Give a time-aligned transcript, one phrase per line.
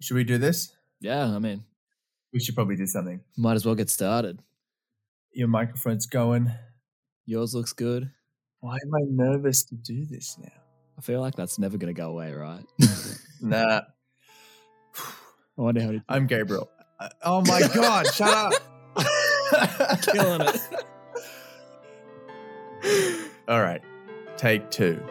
[0.00, 0.72] Should we do this?
[1.00, 1.64] Yeah, I mean,
[2.32, 3.20] We should probably do something.
[3.36, 4.40] might as well get started.
[5.32, 6.50] Your microphone's going.
[7.26, 8.10] Yours looks good.
[8.60, 10.50] Why am I nervous to do this now?
[10.98, 12.64] I feel like that's never going to go away, right?
[13.42, 13.80] Nah.
[14.98, 16.68] I wonder how to I'm Gabriel.
[17.24, 18.52] Oh my God, shut up.
[20.02, 20.60] Killing it.
[23.48, 23.80] All right,
[24.36, 25.02] take two.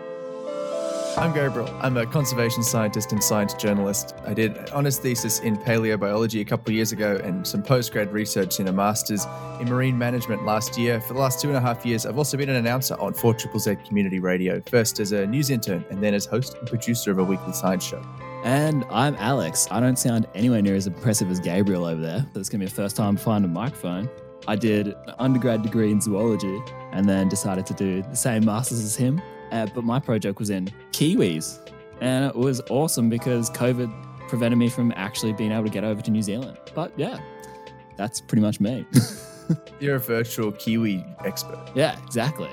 [1.20, 1.70] I'm Gabriel.
[1.82, 4.16] I'm a conservation scientist and science journalist.
[4.26, 8.62] I did an honors thesis in paleobiology a couple years ago and some postgrad research
[8.62, 9.26] in a master's
[9.60, 11.02] in marine management last year.
[11.02, 13.38] For the last two and a half years, I've also been an announcer on 4
[13.38, 17.20] Z Community Radio, first as a news intern and then as host and producer of
[17.20, 18.02] a weekly science show.
[18.46, 19.68] And I'm Alex.
[19.72, 22.26] I don't sound anywhere near as impressive as Gabriel over there.
[22.32, 24.10] But it's going to be the first time finding a microphone.
[24.48, 26.62] I did an undergrad degree in zoology
[26.94, 29.22] and then decided to do the same master's as him.
[29.52, 31.60] Uh, but my project was in kiwis.
[32.02, 33.92] And it was awesome because COVID
[34.30, 36.58] prevented me from actually being able to get over to New Zealand.
[36.74, 37.20] But yeah,
[37.98, 38.86] that's pretty much me.
[39.80, 41.72] You're a virtual Kiwi expert.
[41.76, 42.50] yeah, exactly.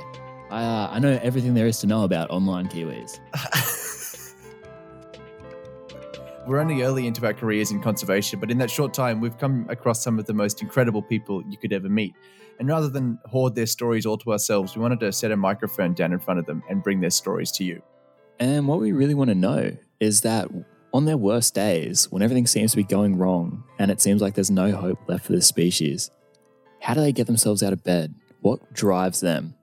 [0.51, 3.19] I, uh, I know everything there is to know about online kiwis.
[6.47, 9.67] We're only early into our careers in conservation, but in that short time, we've come
[9.69, 12.15] across some of the most incredible people you could ever meet.
[12.61, 15.93] And rather than hoard their stories all to ourselves, we wanted to set a microphone
[15.93, 17.83] down in front of them and bring their stories to you.
[18.39, 20.49] And what we really want to know is that
[20.95, 24.35] on their worst days, when everything seems to be going wrong and it seems like
[24.35, 26.13] there's no hope left for this species,
[26.81, 28.15] how do they get themselves out of bed?
[28.41, 29.57] What drives them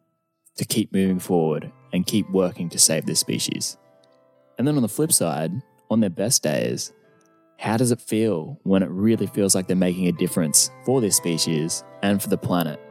[0.57, 3.77] to keep moving forward and keep working to save this species?
[4.57, 5.53] And then on the flip side,
[5.93, 6.91] on their best days,
[7.57, 11.11] how does it feel when it really feels like they're making a difference for their
[11.11, 12.81] species and for the planet?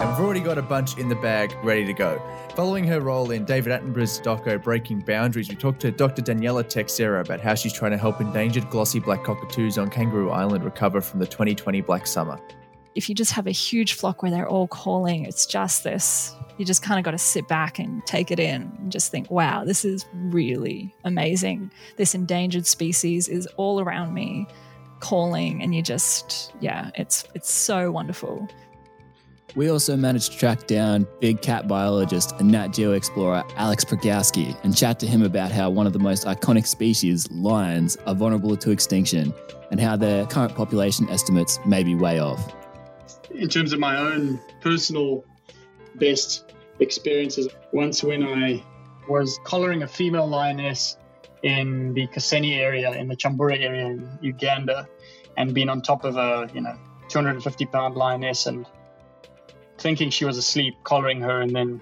[0.00, 2.20] And we've already got a bunch in the bag ready to go.
[2.56, 6.22] Following her role in David Attenborough's doco Breaking Boundaries, we talked to Dr.
[6.22, 10.64] Daniela Teixeira about how she's trying to help endangered glossy black cockatoos on Kangaroo Island
[10.64, 12.40] recover from the 2020 Black Summer.
[12.94, 16.34] if you just have a huge flock where they're all calling, it's just this.
[16.60, 19.30] You just kind of got to sit back and take it in and just think,
[19.30, 21.70] wow, this is really amazing.
[21.96, 24.46] This endangered species is all around me
[24.98, 28.46] calling and you just yeah, it's it's so wonderful.
[29.56, 34.54] We also managed to track down big cat biologist and Nat Geo explorer Alex Braczkowski
[34.62, 38.54] and chat to him about how one of the most iconic species, lions, are vulnerable
[38.58, 39.32] to extinction
[39.70, 42.54] and how their current population estimates may be way off.
[43.34, 45.24] in terms of my own personal
[45.96, 48.64] best experiences, once when I
[49.08, 50.96] was collaring a female lioness
[51.42, 54.88] in the Kasenyi area, in the Kyambura area in Uganda,
[55.36, 56.76] and being on top of a, you know,
[57.08, 58.66] 250 pound lioness and
[59.78, 61.80] thinking she was asleep, collaring her, and then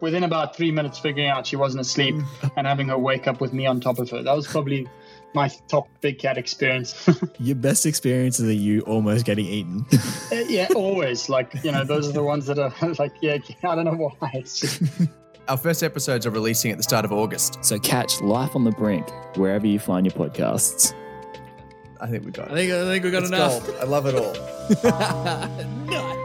[0.00, 2.50] within about three minutes figuring out she wasn't asleep mm.
[2.56, 4.22] and having her wake up with me on top of her.
[4.22, 4.88] That was probably
[5.36, 7.08] my top big cat experience.
[7.38, 9.84] Your best experiences are you almost getting eaten.
[10.32, 11.28] Uh, yeah, always.
[11.28, 14.30] Like, you know, those are the ones that are like, yeah, I don't know why.
[14.34, 14.82] It's just,
[15.48, 17.64] Our first episodes are releasing at the start of August.
[17.64, 20.92] so catch Life on the Brink wherever you find your podcasts.
[22.00, 22.54] I think we got it.
[22.54, 23.76] think I think we It's gold.
[23.80, 24.34] I love it all.
[25.86, 26.15] nice.